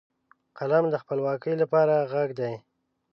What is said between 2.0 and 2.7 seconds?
غږ دی